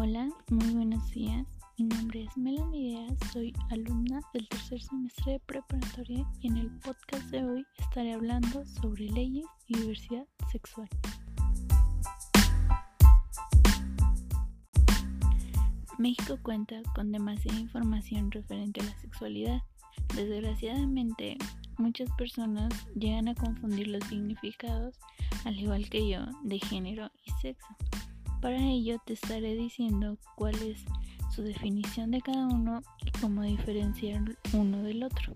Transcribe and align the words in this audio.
Hola, 0.00 0.28
muy 0.48 0.74
buenos 0.74 1.10
días. 1.10 1.44
Mi 1.76 1.86
nombre 1.86 2.22
es 2.22 2.36
Melanie 2.36 3.04
soy 3.32 3.52
alumna 3.68 4.20
del 4.32 4.48
tercer 4.48 4.80
semestre 4.80 5.32
de 5.32 5.40
preparatoria 5.40 6.24
y 6.40 6.46
en 6.46 6.56
el 6.56 6.70
podcast 6.78 7.24
de 7.30 7.44
hoy 7.44 7.66
estaré 7.78 8.12
hablando 8.12 8.64
sobre 8.64 9.06
leyes 9.08 9.44
y 9.66 9.76
diversidad 9.76 10.24
sexual. 10.52 10.88
México 15.98 16.38
cuenta 16.44 16.80
con 16.94 17.10
demasiada 17.10 17.58
información 17.58 18.30
referente 18.30 18.80
a 18.80 18.84
la 18.84 18.96
sexualidad. 19.00 19.62
Desgraciadamente, 20.14 21.38
muchas 21.76 22.08
personas 22.12 22.72
llegan 22.94 23.26
a 23.26 23.34
confundir 23.34 23.88
los 23.88 24.04
significados, 24.04 24.94
al 25.44 25.58
igual 25.58 25.90
que 25.90 26.08
yo, 26.08 26.20
de 26.44 26.60
género 26.60 27.10
y 27.26 27.32
sexo. 27.42 27.66
Para 28.40 28.58
ello 28.58 28.98
te 29.04 29.14
estaré 29.14 29.56
diciendo 29.56 30.16
cuál 30.36 30.54
es 30.62 30.84
su 31.34 31.42
definición 31.42 32.12
de 32.12 32.20
cada 32.20 32.46
uno 32.46 32.82
y 33.04 33.10
cómo 33.20 33.42
diferenciar 33.42 34.22
uno 34.52 34.82
del 34.84 35.02
otro. 35.02 35.34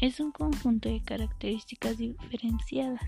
Es 0.00 0.18
un 0.18 0.32
conjunto 0.32 0.88
de 0.88 1.00
características 1.00 1.98
diferenciadas. 1.98 3.02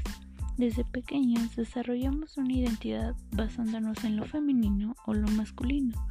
Desde 0.58 0.84
pequeños 0.84 1.56
desarrollamos 1.56 2.36
una 2.36 2.52
identidad 2.52 3.16
basándonos 3.32 4.04
en 4.04 4.16
lo 4.16 4.26
femenino 4.26 4.94
o 5.06 5.14
lo 5.14 5.26
masculino, 5.28 6.06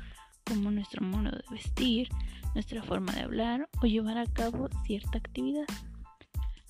como 0.45 0.71
nuestro 0.71 1.05
modo 1.05 1.31
de 1.31 1.43
vestir, 1.51 2.09
nuestra 2.53 2.83
forma 2.83 3.13
de 3.13 3.21
hablar 3.21 3.69
o 3.81 3.85
llevar 3.85 4.17
a 4.17 4.25
cabo 4.25 4.67
cierta 4.85 5.19
actividad 5.19 5.65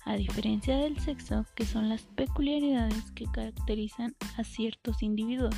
a 0.04 0.16
diferencia 0.16 0.76
del 0.76 0.98
sexo, 0.98 1.46
que 1.54 1.64
son 1.64 1.88
las 1.88 2.02
peculiaridades 2.02 3.10
que 3.12 3.26
caracterizan 3.26 4.16
a 4.36 4.44
ciertos 4.44 5.02
individuos. 5.02 5.54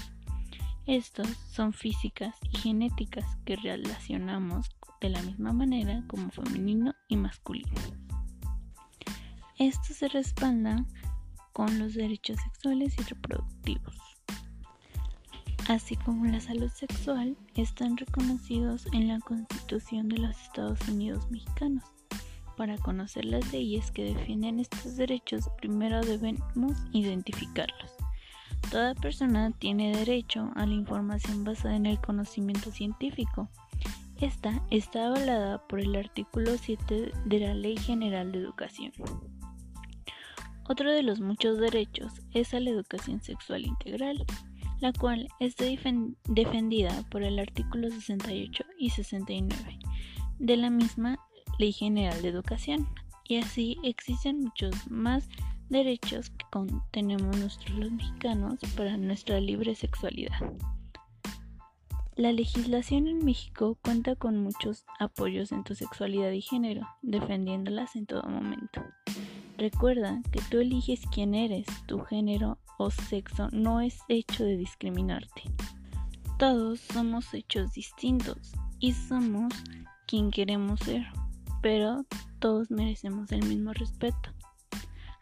Estos 0.86 1.28
son 1.51 1.73
físicas 1.73 2.36
y 2.53 2.59
genéticas 2.59 3.25
que 3.47 3.56
relacionamos 3.56 4.70
de 5.01 5.09
la 5.09 5.23
misma 5.23 5.53
manera 5.53 6.05
como 6.09 6.31
femenino 6.31 6.95
y 7.09 7.17
masculino. 7.17 7.73
Esto 9.59 9.95
se 9.95 10.09
respalda 10.09 10.84
con 11.53 11.79
los 11.79 11.95
derechos 11.95 12.36
sexuales 12.42 12.97
y 12.98 13.03
reproductivos, 13.03 13.97
así 15.69 15.97
como 15.97 16.27
la 16.27 16.41
salud 16.41 16.70
sexual, 16.70 17.36
están 17.55 17.97
reconocidos 17.97 18.86
en 18.92 19.08
la 19.08 19.20
Constitución 19.20 20.08
de 20.08 20.19
los 20.19 20.39
Estados 20.42 20.86
Unidos 20.89 21.31
mexicanos. 21.31 21.84
Para 22.56 22.78
conocer 22.78 23.24
las 23.24 23.52
leyes 23.52 23.91
que 23.91 24.05
defienden 24.05 24.60
estos 24.60 24.97
derechos, 24.97 25.50
primero 25.58 26.00
debemos 26.00 26.78
identificarlos. 26.92 27.92
Toda 28.70 28.94
persona 28.94 29.50
tiene 29.58 29.96
derecho 29.96 30.50
a 30.55 30.64
la 30.64 30.74
información 30.74 31.44
basada 31.44 31.74
en 31.74 31.86
el 31.86 32.00
conocimiento 32.00 32.70
científico. 32.70 33.48
Esta 34.20 34.62
está 34.70 35.08
avalada 35.08 35.66
por 35.66 35.80
el 35.80 35.96
artículo 35.96 36.56
7 36.56 37.12
de 37.24 37.41
la 37.41 37.55
Ley 37.55 37.77
General 37.77 38.30
de 38.30 38.38
Educación. 38.38 38.92
Otro 40.68 40.92
de 40.92 41.02
los 41.02 41.20
muchos 41.20 41.58
derechos 41.58 42.12
es 42.33 42.55
a 42.55 42.61
la 42.61 42.70
educación 42.70 43.20
sexual 43.20 43.66
integral, 43.66 44.24
la 44.80 44.92
cual 44.92 45.28
está 45.41 45.64
defendida 46.28 47.02
por 47.11 47.22
el 47.24 47.39
artículo 47.39 47.91
68 47.91 48.64
y 48.78 48.91
69 48.91 49.78
de 50.39 50.56
la 50.56 50.70
misma 50.70 51.18
Ley 51.58 51.72
General 51.72 52.20
de 52.22 52.28
Educación. 52.28 52.88
Y 53.27 53.36
así 53.36 53.78
existen 53.83 54.41
muchos 54.41 54.91
más 54.91 55.28
derechos 55.69 56.30
que 56.30 56.44
tenemos 56.91 57.36
nosotros 57.36 57.78
los 57.78 57.92
mexicanos 57.92 58.58
para 58.77 58.96
nuestra 58.96 59.40
libre 59.40 59.74
sexualidad. 59.74 60.39
La 62.17 62.30
legislación 62.30 63.08
en 63.08 63.24
México 63.24 63.77
cuenta 63.83 64.14
con 64.14 64.39
muchos 64.39 64.84
apoyos 65.01 65.51
en 65.51 65.64
tu 65.64 65.74
sexualidad 65.74 66.30
y 66.30 66.42
género, 66.42 66.86
defendiéndolas 67.02 67.96
en 67.96 68.06
todo 68.06 68.23
momento. 68.23 68.84
Recuerda 69.58 70.23
que 70.30 70.40
tú 70.50 70.58
eliges 70.58 71.00
quién 71.12 71.34
eres, 71.34 71.67
tu 71.86 72.00
género 72.00 72.58
o 72.79 72.90
sexo 72.90 73.48
no 73.50 73.80
es 73.80 73.98
hecho 74.08 74.45
de 74.45 74.56
discriminarte. 74.56 75.42
Todos 76.39 76.80
somos 76.80 77.33
hechos 77.34 77.73
distintos 77.73 78.52
y 78.79 78.92
somos 78.92 79.52
quien 80.06 80.30
queremos 80.30 80.80
ser 80.80 81.05
pero 81.64 82.05
todos 82.41 82.70
merecemos 82.70 83.33
el 83.33 83.42
mismo 83.47 83.73
respeto. 83.73 84.29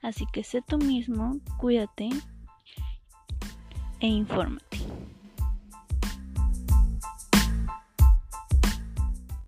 Así 0.03 0.27
que 0.33 0.43
sé 0.43 0.61
tú 0.61 0.77
mismo, 0.77 1.39
cuídate 1.57 2.09
e 4.01 4.09
infórmate. 4.09 4.72